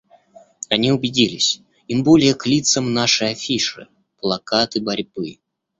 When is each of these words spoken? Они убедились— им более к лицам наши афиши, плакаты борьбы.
Они 0.67 0.91
убедились— 0.91 1.61
им 1.87 2.03
более 2.03 2.33
к 2.33 2.47
лицам 2.47 2.91
наши 2.91 3.25
афиши, 3.25 3.87
плакаты 4.17 4.81
борьбы. 4.81 5.37